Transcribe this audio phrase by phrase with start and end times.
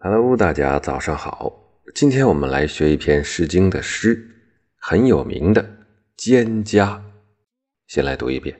[0.00, 1.82] Hello，大家早上好。
[1.92, 4.30] 今天我们来学一篇《诗经》的诗，
[4.76, 5.60] 很有名的
[6.16, 6.86] 《蒹葭》。
[7.88, 8.56] 先来读一遍：“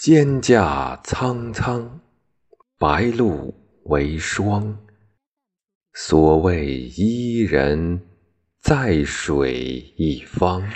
[0.00, 2.00] 蒹葭苍苍，
[2.78, 4.86] 白露为霜。
[5.92, 8.00] 所谓伊人，
[8.62, 9.52] 在水
[9.98, 10.66] 一方。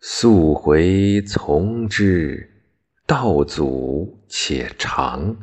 [0.00, 2.50] 溯洄从之。”
[3.06, 5.36] 道阻且长，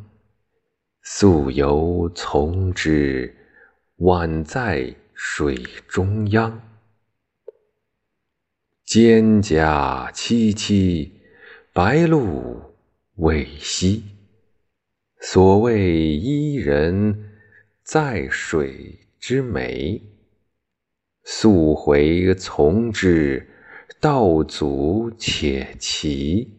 [1.02, 3.32] 溯游从之，
[3.98, 5.54] 宛在水
[5.86, 6.60] 中央。
[8.84, 11.08] 蒹葭萋萋，
[11.72, 12.74] 白露
[13.14, 14.02] 未晞。
[15.20, 17.30] 所谓伊人，
[17.84, 20.02] 在水之湄。
[21.22, 23.48] 溯洄从之，
[24.00, 26.58] 道阻且齐。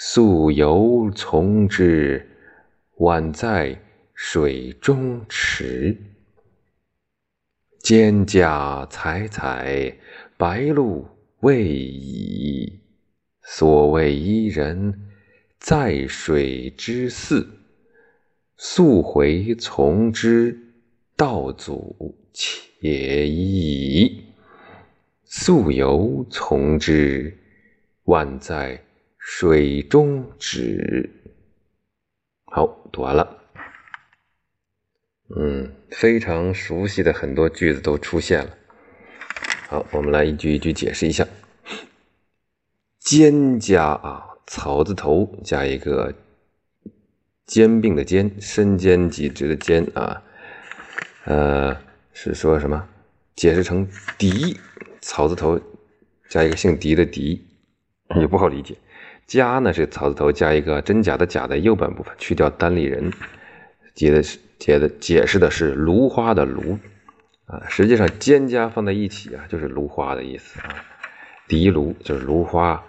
[0.00, 2.24] 溯游从之，
[2.98, 3.76] 宛在
[4.14, 5.96] 水中坻。
[7.82, 9.92] 蒹葭采采，
[10.36, 11.04] 白露
[11.40, 12.78] 未已。
[13.42, 15.08] 所谓伊人，
[15.58, 17.44] 在水之涘。
[18.56, 20.56] 溯洄从之，
[21.16, 24.12] 道阻且跻。
[25.24, 27.36] 溯游从之，
[28.04, 28.80] 宛在。
[29.30, 31.10] 水中止。
[32.46, 33.42] 好，读完了。
[35.36, 38.56] 嗯，非常熟悉的很多句子都出现了。
[39.68, 41.28] 好，我们来一句一句解释一下。
[42.98, 46.14] 肩加啊，草字头加一个
[47.44, 50.22] 兼并的兼，身兼几职的兼啊。
[51.26, 51.76] 呃，
[52.14, 52.88] 是说什么？
[53.36, 54.58] 解释成狄，
[55.02, 55.60] 草字头
[56.30, 57.46] 加一个姓狄的狄，
[58.16, 58.76] 也不好理解。
[59.26, 63.12] 家呢是草字头加一个真假的假的右半部分，去掉单立人，
[63.94, 66.78] 解的是解的解释的是芦花的芦
[67.46, 70.74] 啊，实际上蒹葭放在一起啊，就是芦花的意思啊。
[71.48, 72.82] 荻芦就是芦花，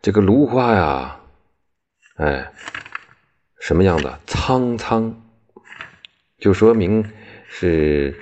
[0.00, 1.20] 这个芦花呀，
[2.16, 2.52] 哎，
[3.60, 4.20] 什么样的？
[4.26, 5.12] 苍苍，
[6.38, 7.04] 就说明
[7.48, 8.14] 是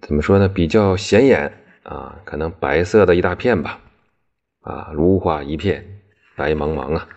[0.00, 0.48] 怎么说呢？
[0.48, 1.52] 比较显眼
[1.82, 3.78] 啊，可能白色的一大片吧，
[4.66, 5.84] 啊，芦花一片。
[6.34, 7.08] 白茫茫啊，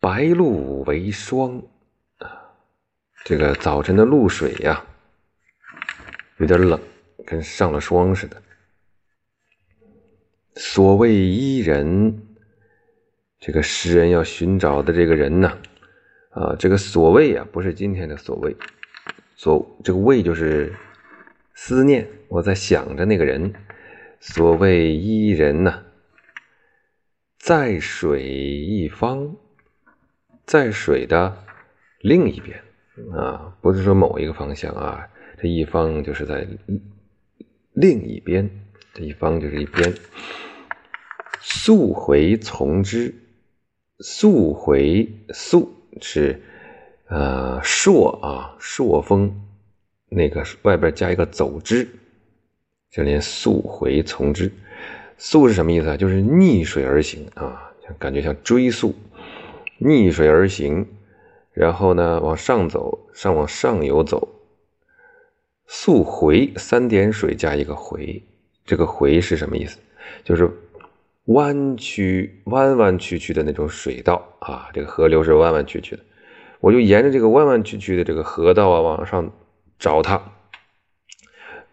[0.00, 1.62] 白露为霜
[2.18, 2.26] 啊，
[3.24, 4.84] 这个早晨的露水呀，
[6.38, 6.80] 有点冷，
[7.24, 8.42] 跟上了霜似的。
[10.56, 12.20] 所谓伊人，
[13.38, 15.56] 这个诗人要寻找的这个人呢，
[16.30, 18.56] 啊，这个所谓啊，不是今天的所谓，
[19.36, 20.74] 所这个谓就是
[21.54, 23.54] 思念，我在想着那个人。
[24.24, 25.82] 所谓伊人呢。
[27.38, 29.34] 在水一方，
[30.46, 31.44] 在水的
[31.98, 32.62] 另一边
[33.12, 35.08] 啊，不是说某一个方向啊，
[35.40, 36.46] 这一方就是在
[37.72, 38.48] 另一边，
[38.94, 39.92] 这一方就是一边。
[41.40, 43.12] 溯洄从之，
[43.98, 46.40] 溯洄溯是
[47.08, 49.48] 呃朔啊，朔风
[50.08, 51.88] 那个外边加一个走之，
[52.92, 54.52] 就连溯洄从之。
[55.16, 55.96] 溯是什么意思啊？
[55.96, 58.94] 就是逆水而行啊，感觉像追溯，
[59.78, 60.86] 逆水而行，
[61.52, 64.28] 然后呢往上走，上往上游走。
[65.66, 68.22] 溯洄三点水加一个回，
[68.66, 69.78] 这个回是什么意思？
[70.22, 70.50] 就是
[71.26, 76.02] 弯曲、弯弯曲曲的那种水道啊，这个河流是弯弯曲曲的，
[76.60, 79.30] 我就沿着这个弯弯曲曲的这个河道啊往上
[79.78, 80.20] 找它，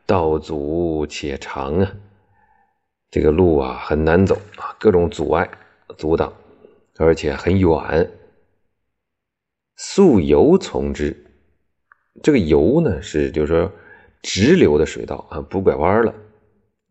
[0.09, 1.93] 道阻且长啊。
[3.11, 5.47] 这个路啊很难走啊，各种阻碍
[5.97, 6.33] 阻挡，
[6.97, 8.09] 而且很远。
[9.75, 11.15] 溯游从之，
[12.23, 13.71] 这个游呢是就是说
[14.23, 16.13] 直流的水道啊，不拐弯了。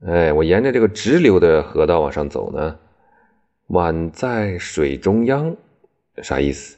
[0.07, 2.79] 哎，我沿着这个直流的河道往上走呢，
[3.71, 5.57] 宛在水中央，
[6.23, 6.77] 啥意思？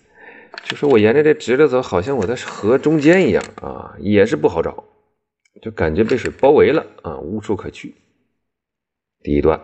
[0.64, 4.84] 就是我沿着这直着走，好像我在河中间一样啊，也是不好找，
[5.60, 7.94] 就感觉被水包围了啊，无处可去。
[9.22, 9.60] 第一段，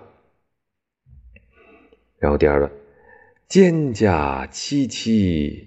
[2.18, 2.70] 然后第二段，
[3.48, 5.66] 蒹葭萋萋，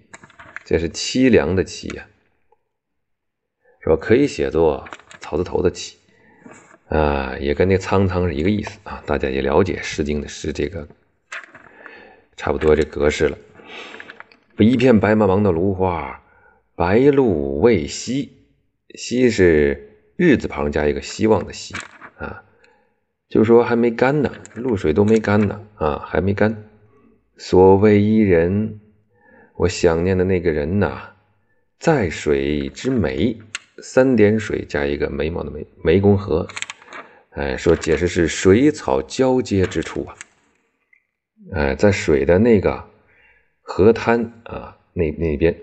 [0.64, 2.08] 这是凄凉的凄呀，
[3.82, 4.88] 说可以写作
[5.20, 5.96] 草字头的凄
[6.90, 9.02] 啊，也跟那苍苍是一个意思啊。
[9.08, 10.88] 大家也了解《诗经》的诗这个
[12.38, 13.38] 差不多这格式了。
[14.60, 16.22] 一片白茫茫的芦花，
[16.76, 18.30] 白露未晞，
[18.90, 19.89] 晞是
[20.20, 21.74] 日字旁加一个希望的希
[22.18, 22.44] 啊。
[23.30, 26.66] 就说还没干呢，露水都没干呢啊，还没干。
[27.38, 28.82] 所谓伊人，
[29.56, 31.12] 我想念的那个人呐，
[31.80, 33.38] 在水之湄，
[33.82, 36.46] 三点水加一个眉毛的眉，湄公河。
[37.30, 40.16] 哎，说解释是水草交接之处啊。
[41.54, 42.84] 哎，在水的那个
[43.62, 45.56] 河滩啊，那那边，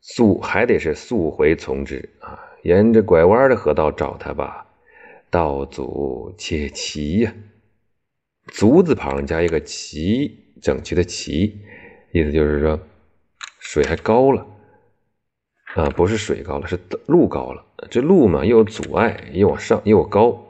[0.00, 4.66] 速还得是速回从之啊，沿着拐弯的河道找他吧。
[5.30, 7.34] 道阻且齐呀，
[8.48, 11.60] 足字旁加一个齐，整齐的齐，
[12.12, 12.78] 意思就是说
[13.60, 14.46] 水还高了
[15.76, 17.64] 啊，不是水高了，是路高了。
[17.90, 20.46] 这路嘛，又阻碍，又往上，又高，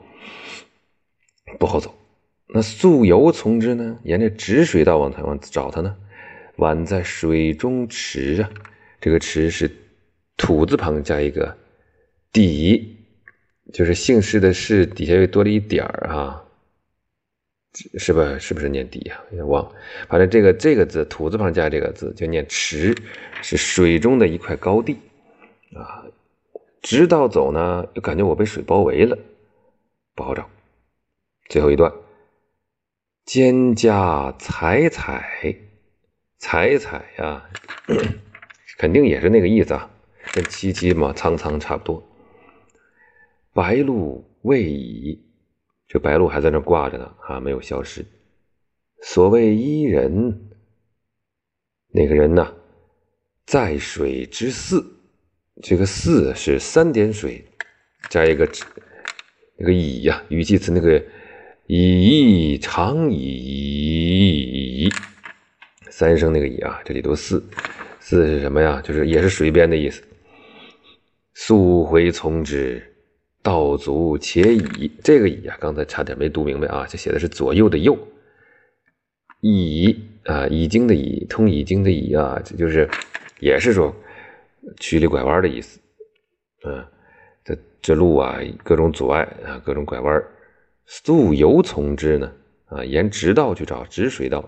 [1.57, 1.95] 不好走。
[2.47, 3.97] 那溯游从之呢？
[4.03, 5.95] 沿着直水道往台湾找他呢？
[6.57, 8.49] 宛在水中池啊，
[8.99, 9.71] 这个池是
[10.35, 11.57] 土字旁加一个
[12.31, 12.95] 底。
[13.71, 16.43] 就是姓氏的氏底下又多了一点儿啊，
[17.99, 18.39] 是吧？
[18.39, 19.21] 是不是念底呀？
[19.29, 19.75] 有点忘了。
[20.07, 22.95] 反正这个这个字土字旁加这个字就念池，
[23.43, 24.97] 是水中的一块高地
[25.75, 26.03] 啊。
[26.81, 29.15] 直到走呢，又感觉我被水包围了，
[30.15, 30.49] 不好找。
[31.47, 31.93] 最后一段，
[33.27, 35.55] 蒹葭采采
[36.39, 37.47] 采采呀，
[38.79, 39.91] 肯定也是那个意思啊，
[40.33, 42.08] 跟萋萋嘛苍苍差不多。
[43.59, 45.19] 白鹭未已，
[45.85, 48.05] 这白鹭还在那挂着呢，啊，没有消失。
[49.01, 50.49] 所谓伊人，
[51.89, 52.55] 那个人呢，
[53.45, 54.81] 在水之涘，
[55.61, 57.43] 这个涘是三点水
[58.09, 58.49] 加一个
[59.57, 61.03] 那个以呀，语气词那个
[61.67, 64.87] 乙长以，
[65.89, 67.43] 三声那个以啊，这里读涘，
[67.99, 68.81] 涘是什么呀？
[68.81, 70.01] 就是也是水边的意思。
[71.33, 72.85] 溯洄从之。
[73.41, 77.97] 道阻且已，这个已啊，刚才差点没读明白啊，这写的是左右的右。
[79.41, 82.89] 已啊，已经的已，通已经的已啊，这就是
[83.39, 83.95] 也是说
[84.79, 85.79] 曲里拐弯的意思。
[86.65, 86.85] 嗯，
[87.45, 90.23] 这这路啊，各种阻碍啊，各种拐弯。
[90.85, 92.31] 溯游从之呢
[92.65, 94.47] 啊，沿直道去找直水道。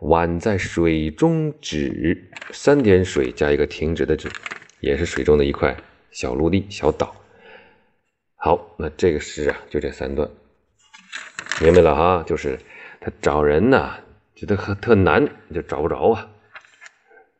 [0.00, 4.28] 宛在水中止，三点水加一个停止的止，
[4.80, 5.76] 也是水中的一块
[6.10, 7.14] 小陆地、小岛。
[8.44, 10.28] 好，那这个诗啊，就这三段，
[11.60, 12.24] 明白了哈？
[12.26, 12.58] 就是
[13.00, 13.94] 他找人呢，
[14.34, 15.24] 觉得特特难，
[15.54, 16.28] 就找不着啊，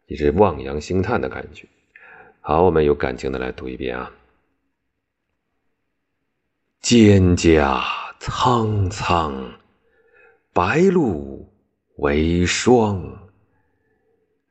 [0.06, 1.66] 一直望洋兴叹的感觉。
[2.40, 4.12] 好，我们有感情的来读一遍啊。
[6.81, 7.82] 蒹葭
[8.20, 9.58] 苍苍，
[10.52, 11.52] 白露
[11.96, 13.28] 为霜。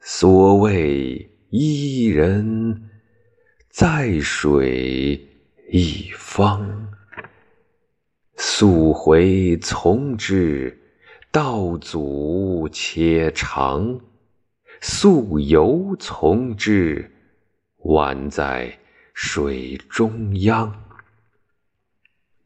[0.02, 2.90] 所谓伊人，
[3.70, 5.30] 在水。
[5.74, 6.92] 一方，
[8.36, 10.78] 溯回从之，
[11.32, 14.02] 道阻且长；
[14.82, 17.10] 溯游从之，
[17.86, 18.80] 宛在
[19.14, 20.84] 水中央。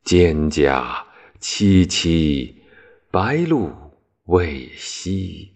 [0.04, 1.04] 蒹葭
[1.42, 2.54] 萋萋，
[3.10, 3.72] 白露
[4.26, 5.50] 未晞。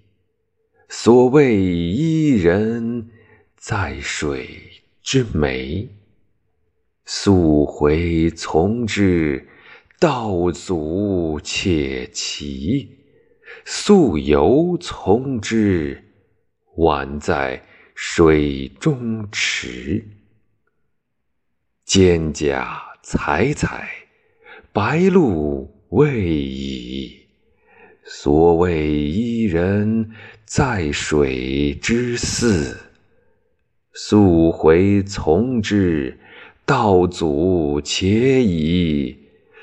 [0.88, 3.12] 所谓伊人，
[3.56, 5.88] 在水之湄。
[7.12, 9.44] 溯洄从之，
[10.00, 12.88] 道阻且齐；
[13.66, 16.04] 溯游从之，
[16.78, 20.08] 宛在水中池。
[21.88, 22.64] 蒹葭
[23.02, 23.90] 采采，
[24.72, 27.26] 白露未已。
[28.04, 30.12] 所谓伊人，
[30.46, 32.78] 在水之涘。
[33.96, 36.16] 溯洄从之。
[36.70, 39.18] 道阻且已，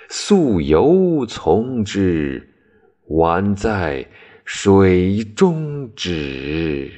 [0.08, 2.44] 溯游从之，
[3.10, 4.04] 宛在
[4.44, 6.90] 水中沚。